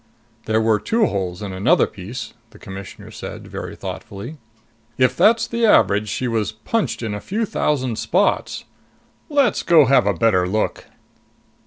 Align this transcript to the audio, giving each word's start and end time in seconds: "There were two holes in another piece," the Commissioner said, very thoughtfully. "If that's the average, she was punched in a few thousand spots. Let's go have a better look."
"There 0.45 0.59
were 0.59 0.79
two 0.79 1.05
holes 1.05 1.43
in 1.43 1.53
another 1.53 1.85
piece," 1.85 2.33
the 2.49 2.57
Commissioner 2.57 3.11
said, 3.11 3.47
very 3.47 3.75
thoughtfully. 3.75 4.37
"If 4.97 5.15
that's 5.15 5.45
the 5.45 5.63
average, 5.63 6.09
she 6.09 6.27
was 6.27 6.51
punched 6.53 7.03
in 7.03 7.13
a 7.13 7.21
few 7.21 7.45
thousand 7.45 7.97
spots. 7.99 8.65
Let's 9.29 9.61
go 9.61 9.85
have 9.85 10.07
a 10.07 10.15
better 10.15 10.47
look." 10.47 10.85